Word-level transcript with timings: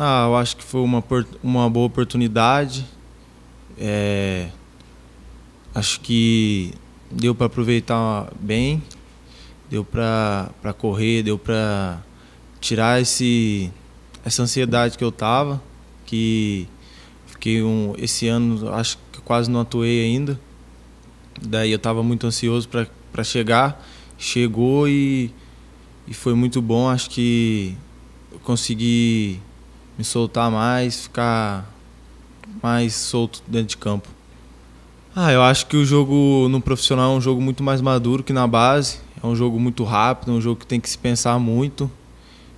Ah, 0.00 0.26
eu 0.28 0.36
acho 0.36 0.56
que 0.56 0.62
foi 0.62 0.80
uma, 0.80 1.02
uma 1.42 1.68
boa 1.68 1.86
oportunidade. 1.86 2.86
É, 3.76 4.48
acho 5.74 5.98
que 5.98 6.72
deu 7.10 7.34
para 7.34 7.46
aproveitar 7.46 8.32
bem, 8.38 8.80
deu 9.68 9.84
para 9.84 10.72
correr, 10.78 11.24
deu 11.24 11.36
para 11.36 12.00
tirar 12.60 13.00
esse, 13.00 13.72
essa 14.24 14.40
ansiedade 14.40 14.96
que 14.96 15.02
eu 15.02 15.10
tava, 15.10 15.60
que 16.06 16.68
fiquei 17.26 17.60
um, 17.64 17.92
esse 17.98 18.28
ano 18.28 18.72
acho 18.74 18.98
que 19.10 19.20
quase 19.22 19.50
não 19.50 19.62
atuei 19.62 20.04
ainda. 20.04 20.38
Daí 21.42 21.72
eu 21.72 21.76
estava 21.76 22.04
muito 22.04 22.24
ansioso 22.24 22.68
para 22.68 23.24
chegar, 23.24 23.84
chegou 24.16 24.88
e, 24.88 25.34
e 26.06 26.14
foi 26.14 26.34
muito 26.34 26.62
bom. 26.62 26.88
Acho 26.88 27.10
que 27.10 27.76
eu 28.30 28.38
consegui 28.38 29.40
me 29.98 30.04
soltar 30.04 30.48
mais, 30.50 31.02
ficar 31.02 31.68
mais 32.62 32.94
solto 32.94 33.42
dentro 33.48 33.68
de 33.68 33.76
campo. 33.76 34.08
Ah, 35.14 35.32
eu 35.32 35.42
acho 35.42 35.66
que 35.66 35.76
o 35.76 35.84
jogo 35.84 36.46
no 36.48 36.60
profissional 36.60 37.14
é 37.14 37.16
um 37.16 37.20
jogo 37.20 37.40
muito 37.40 37.62
mais 37.62 37.80
maduro 37.80 38.22
que 38.22 38.32
na 38.32 38.46
base. 38.46 39.00
É 39.20 39.26
um 39.26 39.34
jogo 39.34 39.58
muito 39.58 39.82
rápido, 39.82 40.30
é 40.30 40.34
um 40.34 40.40
jogo 40.40 40.60
que 40.60 40.66
tem 40.66 40.80
que 40.80 40.88
se 40.88 40.96
pensar 40.96 41.40
muito. 41.40 41.90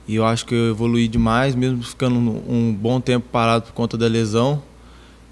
E 0.06 0.16
eu 0.16 0.26
acho 0.26 0.44
que 0.44 0.54
eu 0.54 0.70
evolui 0.70 1.08
demais, 1.08 1.54
mesmo 1.54 1.82
ficando 1.82 2.16
um 2.18 2.74
bom 2.74 3.00
tempo 3.00 3.26
parado 3.32 3.66
por 3.66 3.72
conta 3.72 3.96
da 3.96 4.06
lesão. 4.06 4.62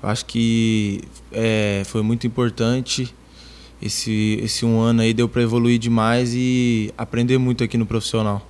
Eu 0.02 0.08
acho 0.08 0.24
que 0.24 1.02
é, 1.30 1.82
foi 1.84 2.00
muito 2.00 2.26
importante. 2.26 3.14
Esse, 3.82 4.40
esse 4.42 4.64
um 4.64 4.80
ano 4.80 5.02
aí 5.02 5.12
deu 5.12 5.28
para 5.28 5.42
evoluir 5.42 5.78
demais 5.78 6.32
e 6.34 6.92
aprender 6.96 7.36
muito 7.36 7.62
aqui 7.62 7.76
no 7.76 7.84
profissional. 7.84 8.48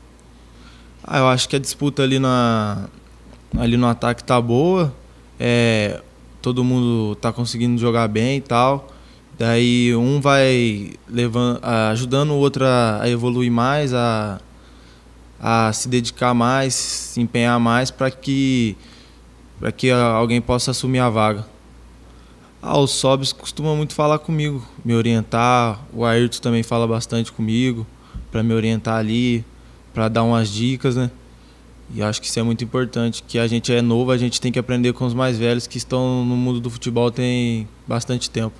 Ah, 1.03 1.19
eu 1.19 1.27
acho 1.27 1.49
que 1.49 1.57
a 1.57 1.59
disputa 1.59 2.03
ali 2.03 2.19
na, 2.19 2.89
ali 3.57 3.77
no 3.77 3.87
ataque 3.87 4.25
tá 4.25 4.41
boa. 4.41 4.93
É, 5.39 6.01
todo 6.43 6.65
mundo 6.65 7.15
tá 7.17 7.33
conseguindo 7.33 7.81
jogar 7.81 8.09
bem 8.09 8.39
e 8.39 8.41
tal. 8.41 8.89
Daí 9.39 9.95
um 9.95 10.21
vai 10.21 10.93
levando, 11.09 11.61
ajudando 11.91 12.31
o 12.31 12.37
outro 12.37 12.65
a, 12.65 13.09
evoluir 13.09 13.53
mais, 13.53 13.95
a, 13.95 14.41
a 15.41 15.73
se 15.73 15.89
dedicar 15.89 16.35
mais, 16.35 16.75
se 16.75 17.21
empenhar 17.21 17.59
mais 17.61 17.91
para 17.91 18.11
que 18.11 18.77
que 19.77 19.91
alguém 19.91 20.41
possa 20.41 20.71
assumir 20.71 21.01
a 21.01 21.09
vaga. 21.09 21.45
Ah, 22.61 22.79
os 22.79 22.91
Sobs 22.91 23.33
costumam 23.33 23.77
muito 23.77 23.95
falar 23.95 24.19
comigo, 24.19 24.65
me 24.85 24.95
orientar. 24.95 25.81
O 25.93 26.05
Ayrton 26.05 26.41
também 26.41 26.63
fala 26.63 26.87
bastante 26.87 27.31
comigo 27.31 27.87
para 28.33 28.43
me 28.43 28.53
orientar 28.53 28.97
ali, 28.97 29.45
para 29.95 30.09
dar 30.09 30.25
umas 30.25 30.49
dicas, 30.49 30.97
né? 30.97 31.11
E 31.95 32.03
acho 32.03 32.21
que 32.21 32.27
isso 32.27 32.39
é 32.39 32.43
muito 32.43 32.63
importante, 32.63 33.23
que 33.27 33.39
a 33.39 33.47
gente 33.47 33.73
é 33.73 33.81
novo, 33.81 34.11
a 34.11 34.19
gente 34.19 34.41
tem 34.41 34.53
que 34.53 34.59
aprender 34.59 34.93
com 34.93 35.07
os 35.07 35.15
mais 35.15 35.39
velhos 35.39 35.67
que 35.67 35.79
estão 35.79 36.25
no 36.25 36.37
mundo 36.37 36.61
do 36.61 36.69
futebol 36.69 37.11
tem 37.11 37.67
bastante 37.87 38.29
tempo. 38.29 38.55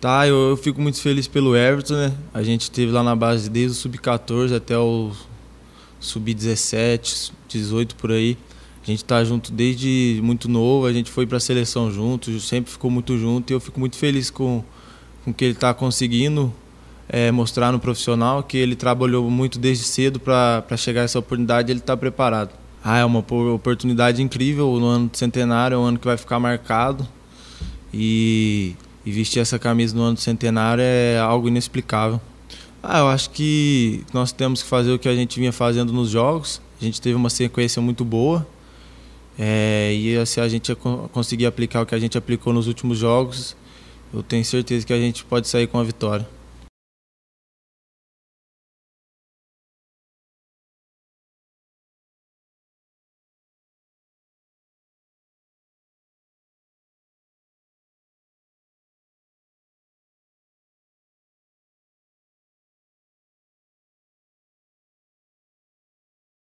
Tá, 0.00 0.28
eu, 0.28 0.50
eu 0.50 0.56
fico 0.56 0.80
muito 0.80 1.00
feliz 1.00 1.26
pelo 1.26 1.56
Everton, 1.56 1.94
né? 1.94 2.14
A 2.32 2.42
gente 2.42 2.62
esteve 2.62 2.92
lá 2.92 3.02
na 3.02 3.16
base 3.16 3.50
desde 3.50 3.72
o 3.72 3.80
sub-14 3.80 4.54
até 4.54 4.78
o 4.78 5.10
sub-17, 5.98 7.32
18 7.48 7.96
por 7.96 8.12
aí. 8.12 8.36
A 8.82 8.86
gente 8.86 9.04
tá 9.04 9.24
junto 9.24 9.50
desde 9.50 10.20
muito 10.22 10.48
novo, 10.48 10.86
a 10.86 10.92
gente 10.92 11.10
foi 11.10 11.26
para 11.26 11.38
a 11.38 11.40
seleção 11.40 11.90
junto, 11.90 12.38
sempre 12.38 12.70
ficou 12.70 12.90
muito 12.90 13.18
junto 13.18 13.50
e 13.50 13.54
eu 13.54 13.58
fico 13.58 13.80
muito 13.80 13.96
feliz 13.96 14.30
com 14.30 14.62
com 15.26 15.34
que 15.34 15.44
ele 15.44 15.54
está 15.54 15.74
conseguindo 15.74 16.54
é, 17.08 17.30
mostrar 17.30 17.72
no 17.72 17.78
profissional 17.78 18.42
que 18.42 18.56
ele 18.56 18.74
trabalhou 18.74 19.30
muito 19.30 19.58
desde 19.58 19.84
cedo 19.84 20.18
para 20.18 20.76
chegar 20.76 21.02
a 21.02 21.04
essa 21.04 21.18
oportunidade 21.18 21.70
ele 21.70 21.80
está 21.80 21.96
preparado. 21.96 22.50
Ah, 22.82 22.98
é 22.98 23.04
uma 23.04 23.18
oportunidade 23.18 24.22
incrível 24.22 24.78
no 24.78 24.86
ano 24.86 25.08
do 25.08 25.16
centenário, 25.16 25.74
é 25.74 25.78
um 25.78 25.84
ano 25.84 25.98
que 25.98 26.06
vai 26.06 26.16
ficar 26.16 26.38
marcado 26.38 27.06
e, 27.92 28.74
e 29.04 29.10
vestir 29.10 29.40
essa 29.40 29.58
camisa 29.58 29.96
no 29.96 30.02
ano 30.02 30.14
do 30.14 30.20
centenário 30.20 30.82
é 30.82 31.18
algo 31.18 31.48
inexplicável. 31.48 32.20
Ah, 32.82 33.00
eu 33.00 33.08
acho 33.08 33.30
que 33.30 34.04
nós 34.12 34.30
temos 34.30 34.62
que 34.62 34.68
fazer 34.68 34.92
o 34.92 34.98
que 34.98 35.08
a 35.08 35.14
gente 35.16 35.40
vinha 35.40 35.52
fazendo 35.52 35.92
nos 35.92 36.10
jogos. 36.10 36.60
A 36.80 36.84
gente 36.84 37.00
teve 37.00 37.16
uma 37.16 37.30
sequência 37.30 37.82
muito 37.82 38.04
boa. 38.04 38.46
É, 39.36 39.92
e 39.92 40.24
se 40.24 40.40
a 40.40 40.48
gente 40.48 40.72
conseguir 41.12 41.46
aplicar 41.46 41.82
o 41.82 41.86
que 41.86 41.94
a 41.94 41.98
gente 41.98 42.16
aplicou 42.16 42.52
nos 42.52 42.68
últimos 42.68 42.98
jogos, 42.98 43.56
eu 44.14 44.22
tenho 44.22 44.44
certeza 44.44 44.86
que 44.86 44.92
a 44.92 44.98
gente 44.98 45.24
pode 45.24 45.48
sair 45.48 45.66
com 45.66 45.78
a 45.78 45.82
vitória. 45.82 46.26